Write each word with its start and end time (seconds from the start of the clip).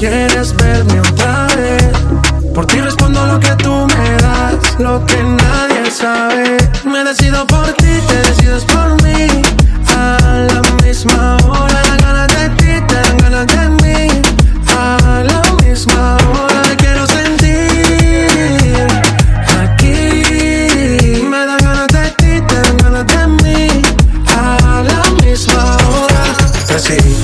quieres 0.00 0.56
verme 0.56 0.98
otra 0.98 1.46
vez. 1.56 1.92
Por 2.54 2.64
ti 2.64 2.80
respondo 2.80 3.26
lo 3.26 3.38
que 3.38 3.54
tú 3.56 3.86
me 3.86 4.16
das, 4.16 4.78
lo 4.78 5.04
que 5.04 5.22
nadie 5.22 5.90
sabe. 5.90 6.56
Me 6.86 7.04
decido 7.04 7.46
por 7.46 7.66
ti, 7.74 8.00
te 8.08 8.16
decides 8.28 8.64
por 8.64 8.90
mí. 9.02 9.26
A 9.94 10.16
la 10.52 10.62
misma 10.82 11.36
hora, 11.46 11.82
dan 11.88 11.98
ganas 11.98 12.28
de 12.28 12.48
ti, 12.56 12.86
te 12.88 12.94
dan 12.94 13.16
ganas 13.18 13.46
de 13.46 13.68
mí. 13.82 14.08
A 14.74 15.22
la 15.22 15.42
misma 15.62 16.16
hora, 16.32 16.62
quiero 16.78 17.06
sentir 17.06 18.86
aquí. 19.62 21.22
Me 21.30 21.44
dan 21.44 21.58
ganas 21.58 21.88
de 21.88 22.10
ti, 22.16 22.40
te 22.48 22.54
dan 22.54 22.76
ganas 22.78 23.06
de 23.06 23.26
mí. 23.42 23.82
A 24.28 24.82
la 24.82 25.00
misma 25.22 25.76
hora, 25.92 26.22
así. 26.74 27.19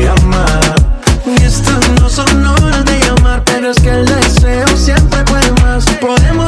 Y 0.00 1.42
estas 1.42 1.88
no 2.00 2.08
son 2.08 2.46
horas 2.46 2.84
de 2.84 3.00
llamar, 3.00 3.42
pero 3.44 3.70
es 3.72 3.80
que 3.80 3.90
el 3.90 4.06
deseo 4.06 4.68
siempre 4.76 5.24
puede 5.24 5.50
más. 5.62 5.84
Podemos 6.00 6.47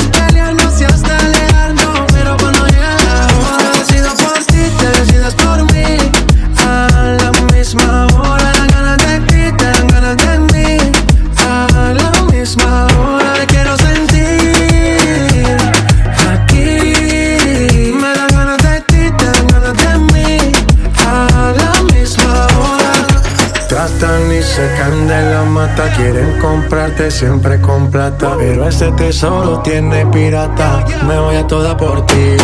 y 24.02 24.42
se 24.42 24.66
caen 24.78 25.06
de 25.06 25.30
la 25.30 25.42
mata. 25.44 25.92
Quieren 25.92 26.38
comprarte 26.38 27.10
siempre 27.10 27.60
con 27.60 27.90
plata. 27.90 28.34
Pero 28.38 28.66
ese 28.66 28.90
tesoro 28.92 29.60
tiene 29.60 30.06
pirata. 30.06 30.84
Me 31.06 31.18
voy 31.18 31.36
a 31.36 31.46
toda 31.46 31.76
por 31.76 32.06
ti. 32.06 32.36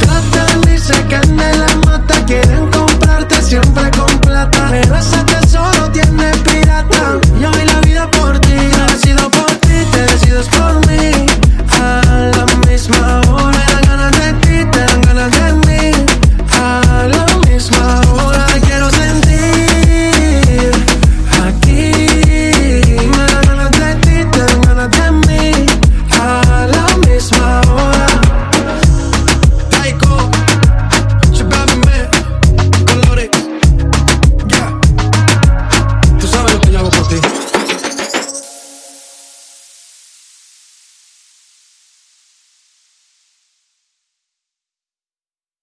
Tratan 0.00 0.73